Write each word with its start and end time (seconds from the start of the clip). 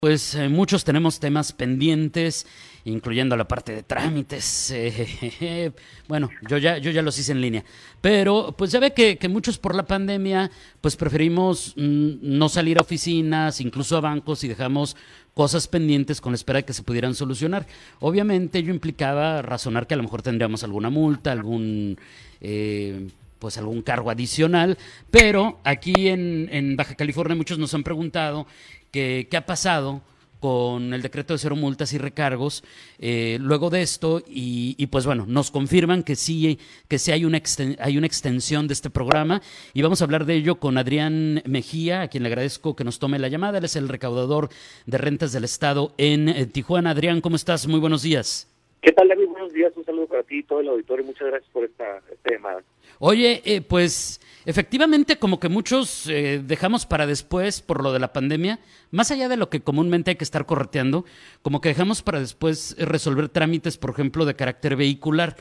Pues 0.00 0.36
eh, 0.36 0.48
muchos 0.48 0.84
tenemos 0.84 1.18
temas 1.18 1.52
pendientes, 1.52 2.46
incluyendo 2.84 3.36
la 3.36 3.48
parte 3.48 3.74
de 3.74 3.82
trámites. 3.82 4.70
eh, 4.72 5.72
bueno, 6.06 6.30
yo 6.48 6.56
ya, 6.56 6.78
yo 6.78 6.92
ya 6.92 7.02
los 7.02 7.18
hice 7.18 7.32
en 7.32 7.40
línea. 7.40 7.64
Pero 8.00 8.54
pues 8.56 8.70
ya 8.70 8.78
ve 8.78 8.92
que, 8.92 9.18
muchos 9.28 9.58
por 9.58 9.74
la 9.74 9.86
pandemia, 9.86 10.52
pues 10.80 10.94
preferimos 10.94 11.74
mm, 11.76 12.10
no 12.22 12.48
salir 12.48 12.78
a 12.78 12.82
oficinas, 12.82 13.60
incluso 13.60 13.96
a 13.96 14.00
bancos, 14.00 14.44
y 14.44 14.48
dejamos 14.48 14.96
cosas 15.34 15.66
pendientes 15.66 16.20
con 16.20 16.30
la 16.30 16.36
espera 16.36 16.58
de 16.58 16.64
que 16.64 16.74
se 16.74 16.84
pudieran 16.84 17.16
solucionar. 17.16 17.66
Obviamente 17.98 18.60
ello 18.60 18.72
implicaba 18.72 19.42
razonar 19.42 19.88
que 19.88 19.94
a 19.94 19.96
lo 19.96 20.04
mejor 20.04 20.22
tendríamos 20.22 20.62
alguna 20.62 20.90
multa, 20.90 21.32
algún... 21.32 21.98
eh, 22.40 23.08
pues 23.40 23.56
algún 23.56 23.82
cargo 23.82 24.10
adicional, 24.10 24.76
pero 25.12 25.60
aquí 25.62 26.08
en 26.08 26.74
Baja 26.76 26.96
California 26.96 27.36
muchos 27.36 27.56
nos 27.56 27.72
han 27.72 27.84
preguntado 27.84 28.48
que, 28.90 29.28
qué 29.30 29.36
ha 29.36 29.46
pasado 29.46 30.02
con 30.40 30.94
el 30.94 31.02
decreto 31.02 31.34
de 31.34 31.38
cero 31.38 31.56
multas 31.56 31.92
y 31.92 31.98
recargos 31.98 32.62
eh, 32.98 33.38
luego 33.40 33.70
de 33.70 33.82
esto 33.82 34.22
y, 34.26 34.74
y, 34.78 34.86
pues 34.86 35.06
bueno, 35.06 35.24
nos 35.26 35.50
confirman 35.50 36.02
que 36.02 36.16
sí, 36.16 36.58
que 36.88 36.98
sí 36.98 37.12
hay 37.12 37.24
una, 37.24 37.40
hay 37.80 37.98
una 37.98 38.06
extensión 38.06 38.68
de 38.68 38.74
este 38.74 38.90
programa 38.90 39.42
y 39.74 39.82
vamos 39.82 40.00
a 40.00 40.04
hablar 40.04 40.26
de 40.26 40.34
ello 40.34 40.56
con 40.56 40.78
Adrián 40.78 41.42
Mejía, 41.44 42.02
a 42.02 42.08
quien 42.08 42.22
le 42.22 42.28
agradezco 42.28 42.76
que 42.76 42.84
nos 42.84 42.98
tome 42.98 43.18
la 43.18 43.28
llamada, 43.28 43.58
él 43.58 43.64
es 43.64 43.76
el 43.76 43.88
recaudador 43.88 44.48
de 44.86 44.98
rentas 44.98 45.32
del 45.32 45.44
Estado 45.44 45.92
en 45.98 46.28
eh, 46.28 46.46
Tijuana. 46.46 46.90
Adrián, 46.90 47.20
¿cómo 47.20 47.36
estás? 47.36 47.66
Muy 47.66 47.80
buenos 47.80 48.02
días. 48.02 48.48
¿Qué 48.80 48.92
tal, 48.92 49.08
David? 49.08 49.26
Buenos 49.26 49.52
días, 49.52 49.72
un 49.76 49.84
saludo 49.84 50.06
para 50.06 50.22
ti 50.22 50.38
y 50.38 50.42
todo 50.44 50.60
el 50.60 50.68
auditorio. 50.68 51.04
Muchas 51.04 51.26
gracias 51.26 51.50
por 51.52 51.64
esta, 51.64 52.00
esta 52.12 52.30
llamada. 52.32 52.62
Oye, 53.00 53.42
eh, 53.44 53.60
pues 53.60 54.20
efectivamente 54.46 55.18
como 55.18 55.40
que 55.40 55.48
muchos 55.48 56.06
eh, 56.08 56.42
dejamos 56.44 56.86
para 56.86 57.06
después 57.06 57.60
por 57.60 57.82
lo 57.82 57.92
de 57.92 57.98
la 57.98 58.12
pandemia, 58.12 58.58
más 58.90 59.10
allá 59.10 59.28
de 59.28 59.36
lo 59.36 59.50
que 59.50 59.60
comúnmente 59.60 60.10
hay 60.10 60.16
que 60.16 60.24
estar 60.24 60.46
correteando, 60.46 61.04
como 61.42 61.60
que 61.60 61.70
dejamos 61.70 62.02
para 62.02 62.20
después 62.20 62.76
resolver 62.78 63.28
trámites, 63.28 63.78
por 63.78 63.90
ejemplo, 63.90 64.24
de 64.24 64.34
carácter 64.34 64.76
vehicular. 64.76 65.36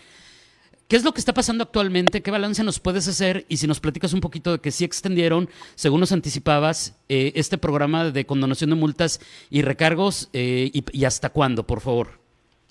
¿Qué 0.88 0.96
es 0.96 1.04
lo 1.04 1.12
que 1.12 1.20
está 1.20 1.34
pasando 1.34 1.66
actualmente? 1.66 2.22
¿Qué 2.22 2.32
balance 2.32 2.64
nos 2.64 2.80
puedes 2.80 3.10
hacer? 3.10 3.46
Y 3.50 3.58
si 3.58 3.68
nos 3.68 3.82
platicas 3.82 4.14
un 4.14 4.22
poquito 4.22 4.54
de 4.54 4.60
que 4.60 4.72
sí 4.72 4.86
extendieron, 4.86 5.50
según 5.76 6.00
nos 6.00 6.14
anticipabas, 6.14 6.98
eh, 7.10 7.34
este 7.36 7.58
programa 7.58 8.10
de 8.10 8.26
condonación 8.26 8.70
de 8.70 8.78
multas 8.78 9.20
y 9.50 9.64
recargos, 9.64 10.30
eh, 10.32 10.72
y, 10.72 11.04
hasta 11.04 11.30
cuándo, 11.30 11.68
por 11.68 11.82
favor. 11.82 12.12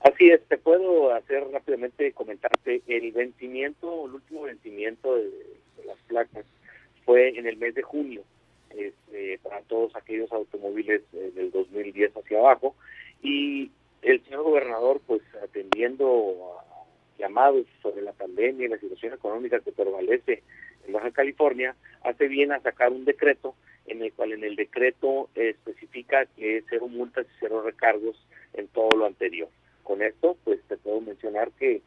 Así 0.01 0.31
es, 0.31 0.41
te 0.49 0.57
puedo 0.57 1.13
hacer 1.13 1.45
rápidamente 1.53 2.11
comentarte 2.13 2.81
el 2.87 3.13
vencimiento, 3.13 4.07
el 4.07 4.15
último 4.15 4.43
vencimiento 4.43 5.15
de 5.15 5.29
las 5.85 5.99
placas 6.07 6.45
fue 7.05 7.39
en 7.39 7.47
el 7.47 7.57
mes 7.57 7.75
de 7.75 7.83
junio 7.83 8.23
este, 8.71 9.39
para 9.43 9.61
todos 9.63 9.95
aquellos 9.97 10.31
automóviles 10.33 11.03
eh, 11.13 11.33
del 11.35 11.51
2010 11.51 12.17
hacia 12.17 12.39
abajo. 12.39 12.75
Y 13.23 13.71
el 14.03 14.23
señor 14.25 14.43
gobernador 14.43 15.01
pues 15.07 15.23
atendiendo 15.43 16.59
a 16.61 17.19
llamados 17.19 17.67
sobre 17.83 18.03
la 18.03 18.13
pandemia 18.13 18.67
y 18.67 18.69
la 18.69 18.79
situación 18.79 19.15
económica 19.15 19.61
que 19.61 19.73
prevalece 19.73 20.43
en 20.87 20.93
Baja 20.93 21.11
California 21.11 21.75
hace 22.03 22.29
bien 22.29 22.53
a 22.53 22.61
sacar 22.61 22.93
un 22.93 23.05
decreto 23.05 23.55
en 23.87 24.03
el 24.03 24.13
cual 24.13 24.33
en 24.33 24.45
el 24.45 24.57
decreto 24.57 25.29
eh, 25.35 25.51
especifica 25.51 26.27
que 26.27 26.59
es 26.59 26.65
cero 26.69 26.89
multas 26.89 27.27
y 27.27 27.37
cero 27.41 27.63
recargos 27.63 28.17
en 28.55 28.69
todo 28.69 28.91
lo 28.97 29.07
anterior. 29.07 29.49
Con 29.83 30.03
esto, 30.03 30.37
pues 30.45 30.61
te 30.69 30.77
puedo 30.77 31.01
mencionar 31.01 31.51
que 31.53 31.83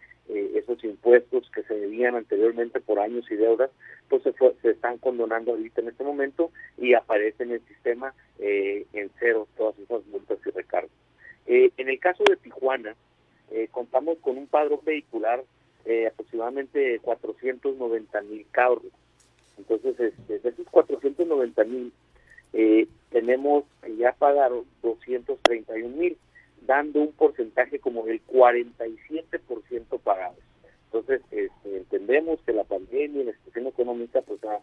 impuestos 0.89 1.49
que 1.51 1.63
se 1.63 1.73
debían 1.73 2.15
anteriormente 2.15 2.79
por 2.79 2.99
años 2.99 3.29
y 3.31 3.35
deudas, 3.35 3.71
pues 4.09 4.23
se, 4.23 4.33
fue, 4.33 4.55
se 4.61 4.71
están 4.71 4.97
condonando 4.97 5.51
ahorita 5.51 5.81
en 5.81 5.89
este 5.89 6.03
momento 6.03 6.51
y 6.77 6.93
aparece 6.93 7.43
en 7.43 7.51
el 7.51 7.61
sistema 7.67 8.13
eh, 8.39 8.85
en 8.93 9.09
cero 9.19 9.47
todas 9.57 9.77
esas 9.79 10.05
multas 10.07 10.39
y 10.45 10.49
recargos. 10.49 10.91
Eh, 11.51 11.71
en 11.77 11.89
el 11.89 11.99
caso 11.99 12.23
de 12.23 12.35
Tijuana, 12.35 12.95
eh, 13.49 13.67
contamos 13.71 14.19
con 14.19 14.37
un 14.37 14.45
padrón 14.45 14.81
vehicular 14.83 15.43
eh, 15.85 16.05
aproximadamente 16.05 16.99
490 16.99 18.21
mil 18.21 18.45
carros. 18.51 18.91
Entonces, 19.57 19.99
este, 19.99 20.39
de 20.39 20.49
esos 20.49 20.67
490 20.67 21.63
mil, 21.63 21.91
tenemos 23.09 23.63
que 23.81 23.95
ya 23.97 24.11
pagaron 24.13 24.63
231 24.83 25.97
mil 25.97 26.17
dando 26.61 27.01
un 27.01 27.11
porcentaje 27.13 27.79
como 27.79 28.05
del 28.05 28.21
47% 28.25 29.99
pagados. 30.03 30.37
Entonces, 30.91 31.21
este, 31.31 31.77
entendemos 31.77 32.39
que 32.45 32.53
la 32.53 32.63
pandemia 32.63 33.21
y 33.21 33.25
la 33.25 33.33
situación 33.33 33.67
económica 33.67 34.21
pues 34.21 34.43
ha, 34.43 34.59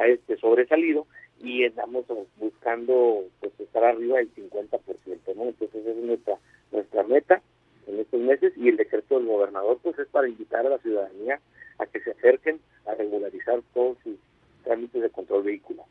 ha 0.00 0.06
este, 0.06 0.36
sobresalido 0.38 1.06
y 1.40 1.64
estamos 1.64 2.06
buscando 2.36 3.24
pues 3.40 3.52
estar 3.60 3.84
arriba 3.84 4.18
del 4.18 4.34
50%, 4.34 5.34
¿no? 5.36 5.44
Entonces, 5.44 5.82
esa 5.82 5.90
es 5.90 5.96
nuestra 5.96 6.38
nuestra 6.72 7.02
meta 7.02 7.42
en 7.86 8.00
estos 8.00 8.20
meses 8.20 8.52
y 8.56 8.68
el 8.68 8.76
decreto 8.76 9.18
del 9.18 9.26
gobernador 9.26 9.78
pues 9.82 9.98
es 9.98 10.08
para 10.08 10.28
invitar 10.28 10.66
a 10.66 10.70
la 10.70 10.78
ciudadanía 10.78 11.40
a 11.78 11.86
que 11.86 12.00
se 12.00 12.10
acerquen 12.10 12.60
a 12.86 12.94
regularizar 12.94 13.60
todos 13.72 13.96
sus 14.02 14.16
trámites 14.64 15.02
de 15.02 15.10
control 15.10 15.44
vehicular. 15.44 15.86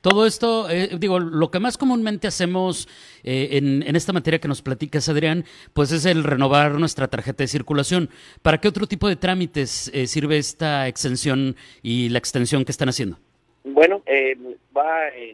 Todo 0.00 0.26
esto, 0.26 0.68
eh, 0.68 0.90
digo, 0.98 1.18
lo 1.18 1.50
que 1.50 1.60
más 1.60 1.78
comúnmente 1.78 2.26
hacemos 2.26 2.88
eh, 3.22 3.50
en, 3.52 3.82
en, 3.82 3.96
esta 3.96 4.12
materia 4.12 4.38
que 4.38 4.48
nos 4.48 4.60
platicas, 4.60 5.08
Adrián, 5.08 5.44
pues 5.72 5.92
es 5.92 6.04
el 6.04 6.24
renovar 6.24 6.72
nuestra 6.72 7.08
tarjeta 7.08 7.42
de 7.42 7.48
circulación. 7.48 8.10
¿Para 8.42 8.58
qué 8.58 8.68
otro 8.68 8.86
tipo 8.86 9.08
de 9.08 9.16
trámites 9.16 9.90
eh, 9.94 10.06
sirve 10.06 10.36
esta 10.36 10.88
extensión 10.88 11.56
y 11.82 12.10
la 12.10 12.18
extensión 12.18 12.64
que 12.64 12.72
están 12.72 12.90
haciendo? 12.90 13.18
Bueno, 13.64 14.02
eh, 14.04 14.36
va 14.76 15.08
en 15.08 15.32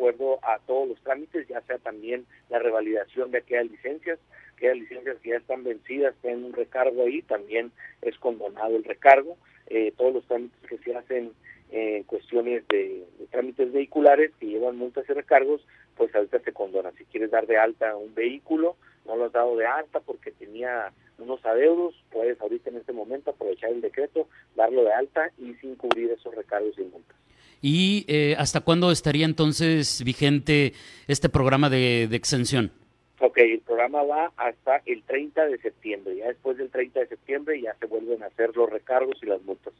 acuerdo 0.00 0.38
a 0.42 0.58
todos 0.66 0.88
los 0.88 1.00
trámites, 1.02 1.46
ya 1.46 1.60
sea 1.62 1.76
también 1.78 2.24
la 2.48 2.58
revalidación 2.58 3.30
de 3.30 3.38
aquellas 3.38 3.70
licencias, 3.70 4.18
aquellas 4.56 4.78
licencias 4.78 5.18
que 5.22 5.30
ya 5.30 5.36
están 5.36 5.62
vencidas, 5.62 6.14
tienen 6.22 6.44
un 6.44 6.52
recargo 6.54 7.04
ahí, 7.04 7.20
también 7.22 7.70
es 8.00 8.16
condonado 8.18 8.76
el 8.76 8.84
recargo. 8.84 9.36
Eh, 9.66 9.92
todos 9.98 10.14
los 10.14 10.24
trámites 10.26 10.58
que 10.68 10.78
se 10.78 10.96
hacen 10.96 11.32
en 11.70 12.02
cuestiones 12.04 12.66
de, 12.68 13.06
de, 13.18 13.26
trámites 13.30 13.72
vehiculares 13.72 14.32
que 14.38 14.46
llevan 14.46 14.76
multas 14.76 15.04
y 15.08 15.12
recargos, 15.12 15.60
pues 15.96 16.14
ahorita 16.14 16.40
se 16.40 16.52
condona. 16.52 16.92
Si 16.98 17.04
quieres 17.04 17.30
dar 17.30 17.46
de 17.46 17.58
alta 17.58 17.96
un 17.96 18.14
vehículo, 18.14 18.76
no 19.06 19.16
lo 19.16 19.26
has 19.26 19.32
dado 19.32 19.56
de 19.56 19.66
alta 19.66 20.00
porque 20.00 20.32
tenía 20.32 20.92
unos 21.18 21.44
adeudos, 21.44 21.94
puedes 22.10 22.40
ahorita 22.40 22.70
en 22.70 22.76
este 22.76 22.92
momento 22.92 23.30
aprovechar 23.30 23.70
el 23.70 23.80
decreto, 23.80 24.28
darlo 24.56 24.84
de 24.84 24.92
alta 24.92 25.30
y 25.38 25.54
sin 25.54 25.76
cubrir 25.76 26.10
esos 26.10 26.34
recargos 26.34 26.78
y 26.78 26.82
multas. 26.82 27.16
¿Y 27.62 28.06
eh, 28.08 28.34
hasta 28.38 28.60
cuándo 28.60 28.90
estaría 28.90 29.26
entonces 29.26 30.02
vigente 30.02 30.72
este 31.06 31.28
programa 31.28 31.68
de, 31.68 32.08
de 32.08 32.16
extensión? 32.16 32.72
Ok, 33.20 33.36
el 33.38 33.60
programa 33.60 34.02
va 34.02 34.32
hasta 34.38 34.80
el 34.86 35.02
30 35.02 35.44
de 35.46 35.58
septiembre. 35.58 36.16
Ya 36.16 36.28
después 36.28 36.56
del 36.56 36.70
30 36.70 37.00
de 37.00 37.06
septiembre 37.06 37.60
ya 37.60 37.74
se 37.78 37.84
vuelven 37.84 38.22
a 38.22 38.26
hacer 38.26 38.56
los 38.56 38.70
recargos 38.70 39.18
y 39.22 39.26
las 39.26 39.42
multas. 39.42 39.74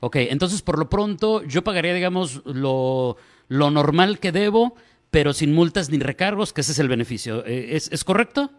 Ok, 0.00 0.16
entonces 0.16 0.62
por 0.62 0.78
lo 0.78 0.88
pronto 0.88 1.42
yo 1.42 1.62
pagaría, 1.62 1.92
digamos, 1.92 2.44
lo, 2.46 3.16
lo 3.48 3.70
normal 3.70 4.20
que 4.20 4.30
debo, 4.30 4.74
pero 5.10 5.32
sin 5.32 5.54
multas 5.54 5.90
ni 5.90 5.98
recargos, 5.98 6.52
que 6.52 6.60
ese 6.60 6.72
es 6.72 6.78
el 6.78 6.88
beneficio. 6.88 7.44
Eh, 7.44 7.76
¿Es, 7.76 7.90
¿Es 7.90 8.04
correcto? 8.04 8.50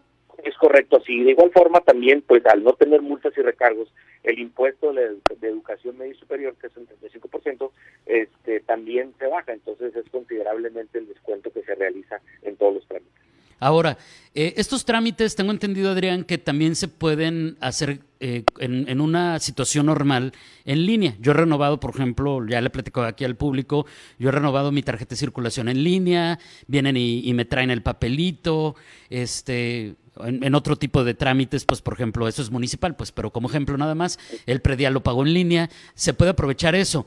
Es 0.44 0.56
correcto, 0.56 1.00
sí. 1.06 1.22
De 1.22 1.30
igual 1.30 1.50
forma 1.50 1.80
también, 1.80 2.22
pues 2.22 2.44
al 2.46 2.62
no 2.62 2.72
tener 2.74 3.02
multas 3.02 3.32
y 3.36 3.42
recargos, 3.42 3.92
el 4.22 4.38
impuesto 4.38 4.92
de, 4.92 5.16
de 5.38 5.48
educación 5.48 5.96
media 5.96 6.12
y 6.12 6.18
superior, 6.18 6.54
que 6.60 6.66
es 6.66 6.76
un 6.76 6.86
35%, 6.86 7.70
este, 8.06 8.60
también 8.60 9.14
se 9.18 9.26
baja. 9.26 9.52
Entonces 9.52 9.94
es 9.96 10.08
considerablemente 10.10 10.98
el 10.98 11.08
descuento 11.08 11.50
que 11.50 11.62
se 11.62 11.74
realiza 11.74 12.20
en 12.42 12.56
todos 12.56 12.74
los 12.74 12.86
trámites. 12.86 13.12
Ahora, 13.60 13.98
eh, 14.32 14.54
estos 14.58 14.84
trámites, 14.84 15.34
tengo 15.34 15.50
entendido, 15.50 15.90
Adrián, 15.90 16.22
que 16.22 16.38
también 16.38 16.76
se 16.76 16.86
pueden 16.86 17.56
hacer 17.60 18.00
eh, 18.20 18.44
en, 18.58 19.00
una 19.00 19.40
situación 19.40 19.86
normal 19.86 20.32
en 20.64 20.86
línea. 20.86 21.16
Yo 21.18 21.32
he 21.32 21.34
renovado, 21.34 21.80
por 21.80 21.90
ejemplo, 21.90 22.46
ya 22.46 22.60
le 22.60 22.70
platico 22.70 23.02
aquí 23.02 23.24
al 23.24 23.34
público, 23.34 23.86
yo 24.20 24.28
he 24.28 24.32
renovado 24.32 24.70
mi 24.70 24.84
tarjeta 24.84 25.10
de 25.10 25.16
circulación 25.16 25.68
en 25.68 25.82
línea, 25.82 26.38
vienen 26.68 26.96
y, 26.96 27.32
me 27.34 27.44
traen 27.44 27.72
el 27.72 27.82
papelito, 27.82 28.76
este, 29.08 29.96
en, 30.22 30.54
otro 30.54 30.76
tipo 30.76 31.02
de 31.02 31.14
trámites, 31.14 31.64
pues 31.64 31.82
por 31.82 31.94
ejemplo, 31.94 32.28
eso 32.28 32.40
es 32.40 32.52
municipal, 32.52 32.94
pues, 32.94 33.10
pero 33.10 33.32
como 33.32 33.48
ejemplo 33.48 33.76
nada 33.76 33.96
más, 33.96 34.20
el 34.46 34.60
predial 34.60 34.94
lo 34.94 35.02
pago 35.02 35.26
en 35.26 35.34
línea, 35.34 35.70
se 35.94 36.14
puede 36.14 36.30
aprovechar 36.30 36.76
eso. 36.76 37.04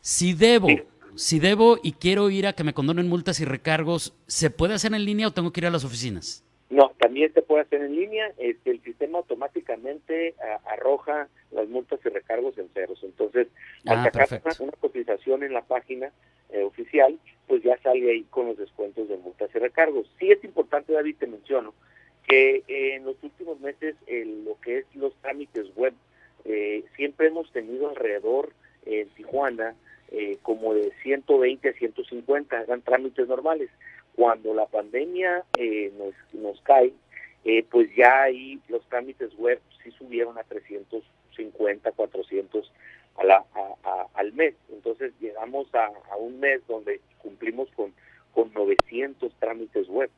Si 0.00 0.32
debo. 0.32 0.68
Si 1.14 1.38
debo 1.38 1.78
y 1.82 1.92
quiero 1.92 2.30
ir 2.30 2.46
a 2.46 2.52
que 2.52 2.64
me 2.64 2.74
condonen 2.74 3.08
multas 3.08 3.40
y 3.40 3.44
recargos, 3.44 4.14
¿se 4.26 4.50
puede 4.50 4.74
hacer 4.74 4.94
en 4.94 5.04
línea 5.04 5.28
o 5.28 5.32
tengo 5.32 5.52
que 5.52 5.60
ir 5.60 5.66
a 5.66 5.70
las 5.70 5.84
oficinas? 5.84 6.44
No, 6.70 6.92
también 6.98 7.32
se 7.34 7.42
puede 7.42 7.62
hacer 7.62 7.82
en 7.82 7.96
línea. 7.96 8.32
Este, 8.38 8.70
el 8.70 8.80
sistema 8.82 9.18
automáticamente 9.18 10.34
arroja 10.66 11.28
las 11.50 11.68
multas 11.68 11.98
y 12.04 12.08
recargos 12.08 12.56
en 12.58 12.68
ceros. 12.68 13.02
Entonces, 13.02 13.48
al 13.86 13.98
ah, 13.98 14.04
sacar 14.04 14.42
una, 14.60 14.72
cotización 14.72 15.42
en 15.42 15.52
la 15.52 15.62
página 15.62 16.12
eh, 16.50 16.62
oficial, 16.62 17.18
pues 17.48 17.62
ya 17.64 17.76
sale 17.82 18.10
ahí 18.10 18.22
con 18.30 18.46
los 18.46 18.56
descuentos 18.56 19.08
de 19.08 19.16
multas 19.16 19.50
y 19.52 19.58
recargos. 19.58 20.08
Sí 20.20 20.30
es 20.30 20.42
importante, 20.44 20.92
David, 20.92 21.16
te 21.18 21.26
menciono, 21.26 21.74
que 22.28 22.62
en 22.68 23.04
los 23.04 23.16
últimos 23.22 23.58
meses 23.58 23.96
lo 24.44 24.56
que 24.60 24.78
es 24.78 24.86
los 24.94 25.12
trámites 25.16 25.74
web, 25.74 25.94
eh, 26.44 26.84
siempre 26.96 27.26
hemos 27.26 27.50
tenido 27.50 27.90
alrededor 27.90 28.52
en 28.86 29.08
Tijuana 29.10 29.74
eh, 30.10 30.38
como 30.42 30.74
de 30.74 30.92
120 31.02 31.68
a 31.68 31.72
150, 31.72 32.62
eran 32.62 32.82
trámites 32.82 33.28
normales. 33.28 33.70
Cuando 34.14 34.54
la 34.54 34.66
pandemia 34.66 35.44
eh, 35.58 35.92
nos, 35.96 36.14
nos 36.34 36.60
cae, 36.62 36.92
pues 37.70 37.88
ya 37.96 38.22
ahí 38.22 38.60
los 38.68 38.86
trámites 38.88 39.34
web 39.38 39.60
sí 39.82 39.90
subieron 39.92 40.36
a 40.36 40.42
350, 40.42 41.92
400 41.92 42.72
a 43.16 43.24
la, 43.24 43.44
al 44.14 44.32
mes. 44.34 44.54
Entonces 44.70 45.12
llegamos 45.20 45.74
a, 45.74 45.90
a 46.10 46.16
un 46.16 46.38
mes 46.38 46.60
donde 46.68 47.00
cumplimos 47.18 47.70
con, 47.70 47.94
con 48.34 48.52
900 48.52 49.32
trámites 49.38 49.88
web. 49.88 50.10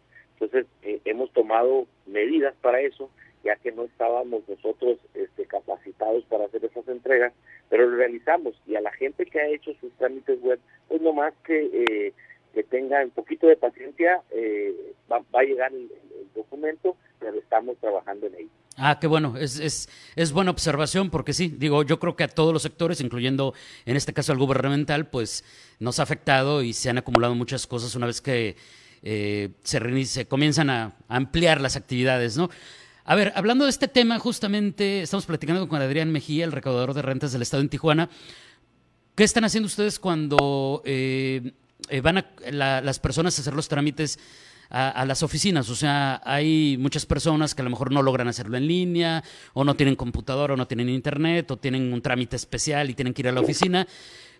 Entonces, 0.42 0.66
eh, 0.82 1.00
hemos 1.04 1.30
tomado 1.32 1.86
medidas 2.06 2.54
para 2.60 2.80
eso, 2.80 3.08
ya 3.44 3.54
que 3.56 3.70
no 3.70 3.84
estábamos 3.84 4.42
nosotros 4.48 4.98
este, 5.14 5.46
capacitados 5.46 6.24
para 6.24 6.46
hacer 6.46 6.64
esas 6.64 6.86
entregas, 6.88 7.32
pero 7.72 7.88
lo 7.88 7.96
realizamos. 7.96 8.54
Y 8.66 8.76
a 8.76 8.82
la 8.82 8.92
gente 8.92 9.24
que 9.24 9.40
ha 9.40 9.46
hecho 9.46 9.72
sus 9.80 9.90
trámites 9.94 10.38
web, 10.42 10.60
pues 10.88 11.00
nomás 11.00 11.32
que, 11.42 11.70
eh, 11.72 12.12
que 12.52 12.62
tenga 12.64 13.02
un 13.02 13.12
poquito 13.12 13.46
de 13.46 13.56
paciencia, 13.56 14.20
eh, 14.30 14.92
va, 15.10 15.22
a 15.32 15.42
llegar 15.42 15.72
el, 15.72 15.90
documento, 16.34 16.96
pero 17.18 17.38
estamos 17.38 17.78
trabajando 17.78 18.26
en 18.26 18.34
ello. 18.34 18.50
Ah, 18.76 18.98
qué 19.00 19.06
bueno, 19.06 19.38
es, 19.38 19.58
es, 19.58 19.88
es, 20.16 20.32
buena 20.32 20.50
observación 20.50 21.10
porque 21.10 21.32
sí, 21.32 21.48
digo, 21.48 21.82
yo 21.82 21.98
creo 21.98 22.14
que 22.14 22.24
a 22.24 22.28
todos 22.28 22.52
los 22.52 22.62
sectores, 22.62 23.00
incluyendo 23.00 23.54
en 23.86 23.96
este 23.96 24.12
caso 24.12 24.32
al 24.32 24.38
gubernamental, 24.38 25.08
pues 25.08 25.44
nos 25.78 25.98
ha 25.98 26.02
afectado 26.02 26.62
y 26.62 26.74
se 26.74 26.90
han 26.90 26.98
acumulado 26.98 27.34
muchas 27.34 27.66
cosas 27.66 27.94
una 27.94 28.06
vez 28.06 28.20
que 28.20 28.56
eh, 29.02 29.50
se, 29.62 30.26
comienzan 30.26 30.70
a, 30.70 30.94
ampliar 31.08 31.60
las 31.60 31.76
actividades, 31.76 32.36
¿no? 32.36 32.50
A 33.04 33.16
ver, 33.16 33.32
hablando 33.34 33.64
de 33.64 33.70
este 33.70 33.88
tema, 33.88 34.20
justamente 34.20 35.02
estamos 35.02 35.26
platicando 35.26 35.68
con 35.68 35.82
Adrián 35.82 36.12
Mejía, 36.12 36.44
el 36.44 36.52
recaudador 36.52 36.94
de 36.94 37.02
rentas 37.02 37.32
del 37.32 37.42
Estado 37.42 37.60
en 37.60 37.68
Tijuana. 37.68 38.08
¿Qué 39.16 39.24
están 39.24 39.44
haciendo 39.44 39.66
ustedes 39.66 39.98
cuando 39.98 40.82
eh, 40.84 41.52
eh, 41.88 42.00
van 42.00 42.18
a, 42.18 42.26
las 42.52 43.00
personas 43.00 43.36
a 43.36 43.42
hacer 43.42 43.54
los 43.54 43.68
trámites 43.68 44.20
a, 44.70 45.04
las 45.04 45.24
oficinas? 45.24 45.68
O 45.68 45.74
sea, 45.74 46.20
hay 46.24 46.76
muchas 46.78 47.04
personas 47.04 47.56
que 47.56 47.62
a 47.62 47.64
lo 47.64 47.70
mejor 47.70 47.90
no 47.90 48.02
logran 48.02 48.28
hacerlo 48.28 48.56
en 48.56 48.68
línea, 48.68 49.24
o 49.52 49.64
no 49.64 49.74
tienen 49.74 49.96
computadora, 49.96 50.54
o 50.54 50.56
no 50.56 50.68
tienen 50.68 50.88
internet, 50.88 51.50
o 51.50 51.56
tienen 51.56 51.92
un 51.92 52.02
trámite 52.02 52.36
especial 52.36 52.88
y 52.88 52.94
tienen 52.94 53.14
que 53.14 53.22
ir 53.22 53.28
a 53.28 53.32
la 53.32 53.40
oficina. 53.40 53.84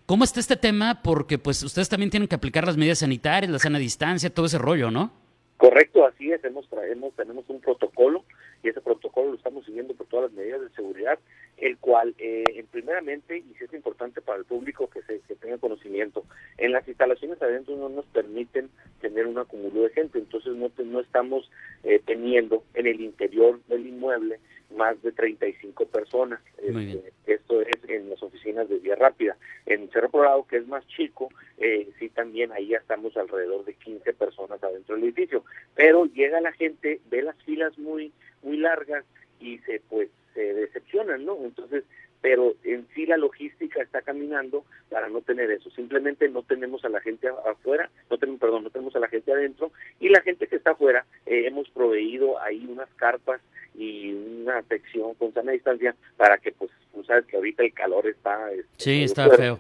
¿Cómo 0.07 0.23
está 0.23 0.39
este 0.39 0.57
tema? 0.57 1.03
Porque 1.03 1.37
pues 1.37 1.65
ustedes 1.65 1.89
también 1.89 2.11
tienen 2.11 2.29
que 2.29 2.37
aplicar 2.37 2.65
las 2.65 2.77
medidas 2.77 3.01
sanitarias, 3.01 3.51
la 3.51 3.59
sana 3.59 3.81
distancia, 3.81 4.31
todo 4.31 4.47
ese 4.47 4.59
rollo, 4.59 4.93
¿no? 4.93 5.11
Correcto, 5.57 6.07
así 6.07 6.31
es. 6.31 6.43
Hemos, 6.45 6.69
traemos, 6.69 7.13
tenemos 7.17 7.45
un 7.49 7.61
protocolo 7.61 8.25
y 8.63 8.69
ese 8.69 8.81
protocolo 8.81 9.31
lo 9.31 9.37
estamos 9.37 9.65
siguiendo 9.65 9.95
por 9.95 10.07
todas 10.07 10.31
las 10.31 10.39
medidas 10.39 10.61
de 10.61 10.71
seguridad, 10.71 11.19
el 11.57 11.79
cual, 11.79 12.15
eh, 12.19 12.65
primeramente, 12.71 13.39
y 13.39 13.55
si 13.59 13.65
es 13.65 13.73
importante 13.73 14.21
para 14.21 14.39
el 14.39 14.45
público 14.45 14.89
que, 14.89 15.03
se, 15.03 15.21
que 15.21 15.35
tenga 15.35 15.59
conocimiento, 15.59 16.25
en 16.59 16.73
las 16.73 16.87
instalaciones 16.87 17.41
adentro 17.43 17.77
no 17.77 17.89
nos 17.89 18.07
permiten 18.07 18.71
tener 19.01 19.27
un 19.27 19.39
acumulo 19.39 19.83
de 19.83 19.91
gente, 19.91 20.19
entonces 20.19 20.55
no, 20.55 20.71
no 20.85 21.01
estamos 21.01 21.51
eh, 21.85 22.01
teniendo 22.05 22.65
en 22.75 22.87
el 22.87 23.01
interior 23.01 23.61
del 23.69 23.87
inmueble 23.87 24.39
más 24.77 25.01
de 25.03 25.13
35 25.13 25.87
personas. 25.87 26.41
Este, 26.59 27.13
esto 27.27 27.61
es 27.61 27.77
en 27.89 28.11
las 28.11 28.23
oficinas 28.23 28.69
de 28.69 28.79
vía 28.79 28.97
rápida. 28.97 29.37
En 29.67 29.91
Cerro 29.91 30.11
Colorado, 30.11 30.47
que 30.47 30.57
es 30.57 30.67
más 30.67 30.87
chico, 30.89 31.29
eh, 31.59 31.89
sí 31.99 32.09
también 32.09 32.53
ahí 32.53 32.69
ya 32.69 32.79
estamos 32.79 33.17
alrededor 33.17 33.65
de 33.65 33.75
15 33.75 34.13
personas 34.15 34.63
adentro 34.63 34.95
del 34.95 35.05
edificio. 35.05 35.45
Pero 35.75 36.07
llega 36.07 36.41
la 36.41 36.53
gente, 36.53 37.01
ve 37.11 37.23
las 37.23 37.37
filas 37.45 37.77
muy 37.79 38.13
muy 38.43 38.57
largas 38.57 39.05
y 39.41 39.59
se 39.59 39.81
pues 39.89 40.09
se 40.35 40.55
decepcionan, 40.55 41.25
¿no? 41.25 41.37
Entonces 41.45 41.85
pero 42.23 42.55
en 42.63 42.87
sí 42.95 43.05
la 43.05 43.17
logística 43.17 43.83
está 43.83 44.01
caminando 44.01 44.65
para 44.89 45.09
no 45.09 45.21
tener 45.21 45.51
eso. 45.51 45.71
Simplemente 45.71 46.29
no 46.29 46.43
tenemos 46.45 46.85
a 46.85 46.89
la 46.89 47.01
gente 47.01 47.29
afuera, 47.29 47.91
no 48.09 48.17
tenemos, 48.17 48.41
perdón, 48.41 48.63
no 48.63 48.71
tenemos 48.71 48.95
a 48.95 49.01
la 49.01 49.09
gente 49.09 49.33
adentro 49.33 49.73
y 49.99 50.09
la 50.09 50.23
gente 50.23 50.47
que 50.47 50.57
está 50.57 50.71
afuera 50.71 51.05
eh, 51.27 51.47
hemos 51.47 51.69
proveído 51.71 52.41
ahí 52.41 52.65
unas 52.67 52.89
carpas 52.95 53.41
y 53.75 54.13
una 54.13 54.59
afección 54.59 55.15
con 55.15 55.35
sana 55.35 55.53
distancia 55.53 55.97
para 56.17 56.39
que 56.39 56.53
pues 56.53 56.71
tú 56.95 57.03
sabes 57.05 57.27
que 57.27 57.37
ahorita 57.37 57.65
el 57.65 57.73
calor 57.73 58.07
está 58.07 58.53
este, 58.53 58.69
sí 58.77 59.03
está 59.03 59.31
feo 59.31 59.59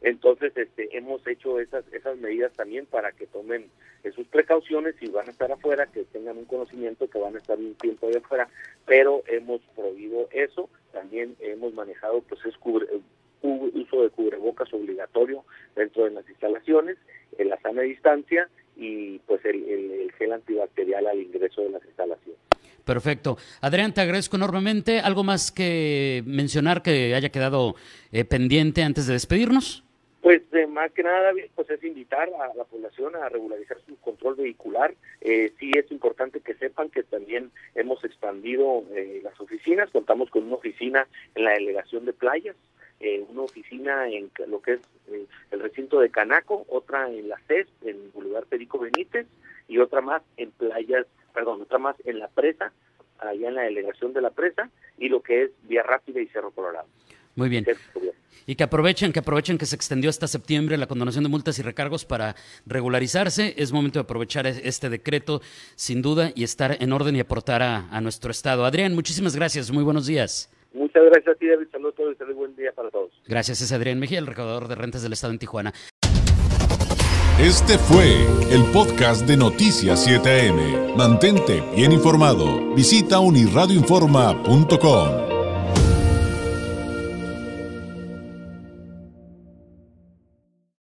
entonces 0.00 0.56
este 0.56 0.96
hemos 0.96 1.26
hecho 1.26 1.58
esas 1.60 1.84
esas 1.92 2.16
medidas 2.18 2.52
también 2.52 2.86
para 2.86 3.12
que 3.12 3.26
tomen 3.26 3.70
sus 4.14 4.26
precauciones 4.28 4.94
y 5.00 5.08
van 5.08 5.28
a 5.28 5.32
estar 5.32 5.50
afuera 5.50 5.86
que 5.86 6.04
tengan 6.04 6.38
un 6.38 6.44
conocimiento 6.44 7.08
que 7.08 7.18
van 7.18 7.34
a 7.34 7.38
estar 7.38 7.58
un 7.58 7.74
tiempo 7.74 8.08
de 8.08 8.18
afuera 8.18 8.48
pero 8.86 9.22
hemos 9.26 9.60
prohibido 9.74 10.28
eso 10.30 10.68
también 10.92 11.36
hemos 11.40 11.74
manejado 11.74 12.22
pues 12.22 12.44
es 12.46 12.56
cubre, 12.58 12.86
uso 13.42 14.02
de 14.02 14.10
cubrebocas 14.10 14.72
obligatorio 14.72 15.44
dentro 15.74 16.04
de 16.04 16.10
las 16.10 16.28
instalaciones 16.28 16.96
en 17.36 17.48
la 17.48 17.60
sana 17.60 17.82
distancia 17.82 18.48
y 18.76 19.18
pues 19.20 19.44
el, 19.44 19.64
el 19.68 20.12
gel 20.12 20.32
antibacterial 20.32 21.06
al 21.06 21.20
ingreso 21.20 21.62
de 21.62 21.70
las 21.70 21.84
instalaciones 21.84 22.38
Perfecto. 22.88 23.36
Adrián, 23.60 23.92
te 23.92 24.00
agradezco 24.00 24.36
enormemente. 24.36 25.00
¿Algo 25.00 25.22
más 25.22 25.52
que 25.52 26.22
mencionar 26.24 26.82
que 26.82 27.14
haya 27.14 27.28
quedado 27.28 27.74
eh, 28.12 28.24
pendiente 28.24 28.82
antes 28.82 29.06
de 29.06 29.12
despedirnos? 29.12 29.84
Pues 30.20 30.42
eh, 30.52 30.66
más 30.66 30.90
que 30.92 31.02
nada, 31.02 31.22
David, 31.22 31.44
pues 31.54 31.70
es 31.70 31.82
invitar 31.84 32.28
a 32.28 32.54
la 32.54 32.64
población 32.64 33.14
a 33.16 33.28
regularizar 33.28 33.78
su 33.86 33.96
control 34.00 34.34
vehicular. 34.36 34.94
Eh, 35.20 35.52
sí 35.58 35.70
es 35.74 35.90
importante 35.92 36.40
que 36.40 36.54
sepan 36.54 36.90
que 36.90 37.04
también 37.04 37.52
hemos 37.74 38.02
expandido 38.04 38.84
eh, 38.94 39.20
las 39.22 39.40
oficinas. 39.40 39.90
Contamos 39.90 40.30
con 40.30 40.44
una 40.44 40.56
oficina 40.56 41.06
en 41.34 41.44
la 41.44 41.52
delegación 41.52 42.04
de 42.04 42.12
playas, 42.12 42.56
una 43.28 43.42
oficina 43.42 44.08
en 44.08 44.28
lo 44.48 44.60
que 44.60 44.72
es 44.72 44.80
el 45.52 45.60
recinto 45.60 46.00
de 46.00 46.10
Canaco, 46.10 46.66
otra 46.68 47.08
en 47.08 47.28
la 47.28 47.38
CES, 47.46 47.68
en 47.82 48.10
Boulevard 48.12 48.46
Perico 48.46 48.76
Benítez, 48.80 49.28
y 49.68 49.78
otra 49.78 50.00
más 50.00 50.22
en 50.36 50.50
playas 50.50 51.06
perdón, 51.32 51.62
otra 51.62 51.78
más 51.78 51.94
en 52.04 52.18
la 52.18 52.26
presa, 52.26 52.72
allá 53.20 53.48
en 53.48 53.54
la 53.54 53.62
delegación 53.62 54.12
de 54.12 54.20
la 54.20 54.30
presa, 54.30 54.68
y 54.98 55.08
lo 55.08 55.22
que 55.22 55.44
es 55.44 55.50
Vía 55.62 55.84
Rápida 55.84 56.20
y 56.20 56.26
Cerro 56.26 56.50
Colorado. 56.50 56.88
Muy 57.36 57.48
bien. 57.48 57.64
Y 58.48 58.56
que 58.56 58.64
aprovechen, 58.64 59.12
que 59.12 59.18
aprovechen 59.18 59.58
que 59.58 59.66
se 59.66 59.76
extendió 59.76 60.08
hasta 60.08 60.26
septiembre 60.26 60.78
la 60.78 60.86
condonación 60.86 61.22
de 61.22 61.28
multas 61.28 61.58
y 61.58 61.62
recargos 61.62 62.06
para 62.06 62.34
regularizarse. 62.64 63.52
Es 63.58 63.72
momento 63.72 63.98
de 63.98 64.04
aprovechar 64.04 64.46
este 64.46 64.88
decreto, 64.88 65.42
sin 65.76 66.00
duda, 66.00 66.32
y 66.34 66.44
estar 66.44 66.78
en 66.80 66.94
orden 66.94 67.14
y 67.14 67.20
aportar 67.20 67.62
a, 67.62 68.00
nuestro 68.00 68.30
Estado. 68.30 68.64
Adrián, 68.64 68.94
muchísimas 68.94 69.36
gracias. 69.36 69.70
Muy 69.70 69.84
buenos 69.84 70.06
días. 70.06 70.50
Muchas 70.72 71.04
gracias 71.04 71.36
a 71.36 71.38
ti, 71.38 71.46
David. 71.46 71.66
Saludos 71.70 71.92
a 71.92 71.96
todos 71.98 72.16
y 72.18 72.32
buen 72.32 72.56
día 72.56 72.72
para 72.72 72.90
todos. 72.90 73.10
Gracias, 73.26 73.60
es 73.60 73.70
Adrián 73.70 73.98
Mejía, 73.98 74.18
el 74.18 74.26
recaudador 74.26 74.66
de 74.66 74.76
rentas 74.76 75.02
del 75.02 75.12
Estado 75.12 75.34
en 75.34 75.38
Tijuana. 75.38 75.74
Este 77.38 77.76
fue 77.76 78.24
el 78.50 78.64
podcast 78.72 79.26
de 79.26 79.36
Noticias 79.36 80.08
7am. 80.08 80.96
Mantente 80.96 81.62
bien 81.76 81.92
informado. 81.92 82.74
Visita 82.74 83.20
unirradioinforma.com. 83.20 85.27